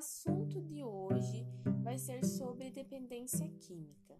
assunto 0.00 0.62
de 0.62 0.82
hoje 0.82 1.46
vai 1.82 1.98
ser 1.98 2.24
sobre 2.24 2.70
dependência 2.70 3.46
química. 3.58 4.16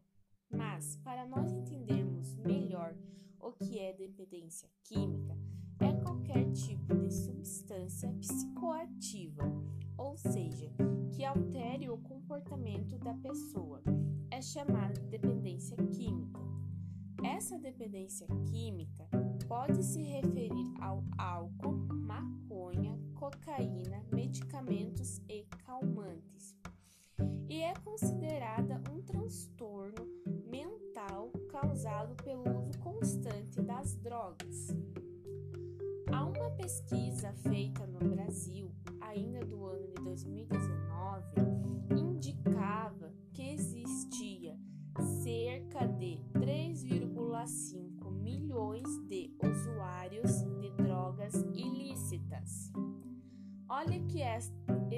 Mas, 0.51 0.97
para 0.97 1.27
nós 1.27 1.51
entendermos 1.51 2.37
melhor 2.37 2.95
o 3.41 3.51
que 3.53 3.79
é 3.79 3.95
dependência 3.95 4.69
química, 4.85 5.35
é 5.81 5.91
qualquer 6.03 6.53
tipo 6.53 6.95
de 6.99 7.11
substância 7.11 8.13
psicoativa, 8.21 9.43
ou 9.97 10.19
seja, 10.19 10.71
que 11.17 11.25
altere 11.25 11.89
o 11.89 11.97
comportamento 11.97 12.99
da 12.99 13.15
pessoa. 13.15 13.83
É 14.31 14.43
chamada 14.43 15.01
de 15.01 15.09
dependência 15.09 15.79
química. 15.95 16.41
Essa 17.25 17.59
dependência 17.59 18.27
química 18.51 19.09
pode 19.49 19.83
se 19.83 20.03
causado 32.01 32.15
pelo 32.25 32.67
uso 32.67 32.79
constante 32.79 33.61
das 33.61 33.95
drogas. 33.97 34.69
Há 36.11 36.25
uma 36.25 36.51
pesquisa 36.53 37.33
feita 37.49 37.87
no 37.87 37.99
Brasil, 37.99 38.73
ainda 39.01 39.45
do 39.45 39.67
ano 39.67 39.87
de 39.89 40.03
2019, 40.03 41.35
indicava 41.95 43.13
que 43.33 43.43
existia 43.43 44.59
cerca 45.23 45.87
de 45.87 46.19
3,5 46.33 48.11
milhões 48.11 48.89
de 49.07 49.37
usuários 49.43 50.43
de 50.61 50.71
drogas 50.83 51.35
ilícitas. 51.55 52.73
Olha 53.69 54.01
que 54.07 54.23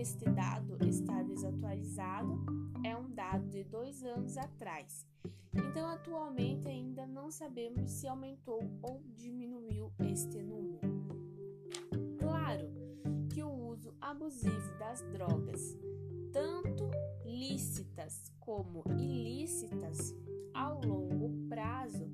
este 0.03 0.28
dado 0.31 0.84
está 0.84 1.22
desatualizado, 1.22 2.45
é 2.84 2.97
um 2.97 3.08
dado 3.14 3.48
de 3.48 3.62
dois 3.62 4.03
anos 4.03 4.36
atrás. 4.36 5.06
Então, 5.55 5.89
atualmente 5.89 6.67
ainda 6.67 7.06
não 7.06 7.31
sabemos 7.31 7.89
se 7.89 8.09
aumentou 8.09 8.61
ou 8.83 9.00
diminuiu 9.14 9.92
este 10.00 10.42
número. 10.42 10.91
Claro 12.19 12.69
que 13.33 13.44
o 13.44 13.53
uso 13.53 13.94
abusivo 14.00 14.77
das 14.77 15.03
drogas, 15.12 15.78
tanto 16.33 16.91
lícitas 17.25 18.33
como 18.41 18.83
ilícitas, 18.98 20.12
ao 20.53 20.81
longo 20.84 21.48
prazo, 21.48 22.11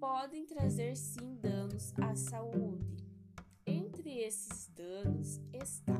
podem 0.00 0.46
trazer 0.46 0.96
sim 0.96 1.36
danos 1.36 1.92
à 1.96 2.16
saúde. 2.16 3.06
Entre 3.64 4.18
esses 4.18 4.68
danos 4.74 5.40
está 5.52 5.99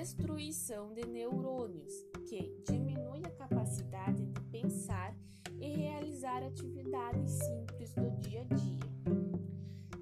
destruição 0.00 0.94
de 0.94 1.06
neurônios, 1.06 1.92
que 2.26 2.50
diminui 2.66 3.20
a 3.22 3.30
capacidade 3.32 4.24
de 4.24 4.40
pensar 4.44 5.14
e 5.60 5.76
realizar 5.76 6.42
atividades 6.42 7.32
simples 7.32 7.92
do 7.92 8.10
dia 8.18 8.40
a 8.40 8.54
dia. 8.54 8.78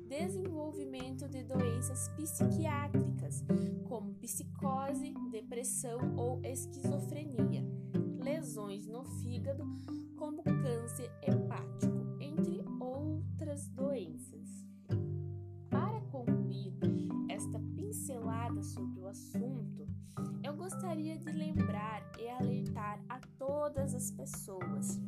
Desenvolvimento 0.07 1.29
de 1.29 1.43
doenças 1.43 2.09
psiquiátricas, 2.11 3.43
como 3.89 4.15
psicose, 4.15 5.13
depressão 5.33 6.15
ou 6.17 6.41
esquizofrenia. 6.45 7.67
Lesões 8.23 8.87
no 8.87 9.03
fígado, 9.03 9.65
como 10.17 10.45
câncer 10.45 11.11
hepático, 11.23 12.17
entre 12.21 12.63
outras 12.79 13.69
doenças. 13.71 14.65
Para 15.69 16.01
concluir 16.03 16.73
esta 17.29 17.59
pincelada 17.75 18.63
sobre 18.63 19.01
o 19.01 19.07
assunto, 19.07 19.48
gostaria 20.71 21.17
de 21.17 21.33
lembrar 21.33 22.03
e 22.19 22.29
alertar 22.29 23.01
a 23.09 23.19
todas 23.39 23.95
as 23.95 24.11
pessoas 24.11 25.01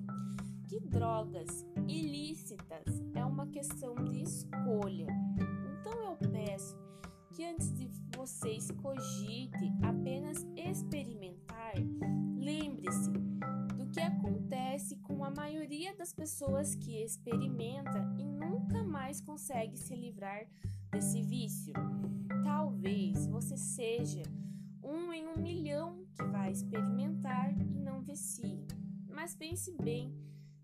que 0.67 0.81
drogas 0.81 1.67
ilícitas 1.87 3.03
é 3.15 3.23
uma 3.23 3.47
questão 3.47 3.95
de 3.97 4.23
escolha. 4.23 5.07
Então 5.79 6.03
eu 6.03 6.17
peço 6.31 6.75
que 7.35 7.45
antes 7.45 7.75
de 7.75 7.91
vocês 8.17 8.71
cogite 8.71 9.71
apenas 9.83 10.47
experimentar, 10.57 11.75
lembre-se 12.39 13.11
do 13.77 13.87
que 13.91 14.01
acontece 14.01 14.97
com 14.97 15.23
a 15.23 15.31
maioria 15.31 15.95
das 15.95 16.15
pessoas 16.15 16.75
que 16.75 17.03
experimenta 17.03 17.99
e 18.19 18.25
nunca 18.25 18.83
mais 18.83 19.21
consegue 19.21 19.77
se 19.77 19.95
livrar 19.95 20.47
desse 20.91 21.20
experimentar 26.51 27.53
e 27.61 27.79
não 27.79 28.03
vicie. 28.03 28.67
Mas 29.09 29.35
pense 29.35 29.73
bem 29.77 30.15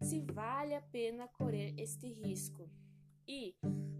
se 0.00 0.20
vale 0.20 0.74
a 0.74 0.80
pena 0.80 1.28
correr 1.28 1.74
este 1.78 2.06
risco. 2.08 2.68
E 3.26 3.56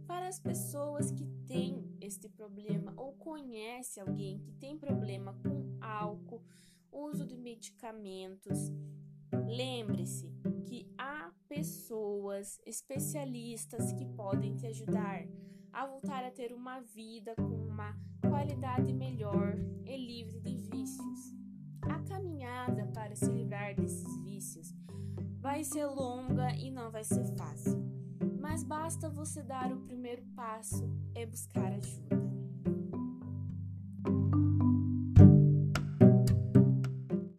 para 0.07 0.29
as 0.29 0.39
pessoas 0.39 1.11
que 1.11 1.27
têm 1.47 1.97
este 2.01 2.29
problema 2.29 2.93
ou 2.97 3.13
conhece 3.15 4.01
alguém 4.01 4.39
que 4.39 4.53
tem 4.53 4.79
problema 4.79 5.35
com 5.43 5.77
álcool, 5.81 6.45
uso 6.93 7.27
de 7.27 7.37
medicamentos, 7.37 8.71
lembre-se 9.33 10.31
que 10.65 10.89
há 10.97 11.33
pessoas 11.49 12.61
especialistas 12.65 13.93
que 13.93 14.05
podem 14.05 14.55
te 14.55 14.67
ajudar 14.67 15.27
a 15.73 15.87
voltar 15.87 16.25
a 16.25 16.31
ter 16.31 16.53
uma 16.53 16.81
vida 16.81 17.35
com 17.35 17.67
uma 17.67 17.95
qualidade 18.21 18.93
melhor 18.93 19.57
e 19.85 19.97
livre. 19.97 20.46
A 21.91 21.99
caminhada 22.09 22.87
para 22.95 23.15
se 23.15 23.27
livrar 23.27 23.75
desses 23.75 24.17
vícios 24.25 24.75
vai 25.41 25.65
ser 25.65 25.87
longa 25.87 26.55
e 26.57 26.71
não 26.71 26.91
vai 26.91 27.05
ser 27.05 27.25
fácil, 27.37 27.83
mas 28.41 28.63
basta 28.63 29.09
você 29.09 29.43
dar 29.43 29.73
o 29.73 29.81
primeiro 29.81 30.23
passo 30.35 30.89
e 31.15 31.27
buscar 31.27 31.73
ajuda. 31.73 32.06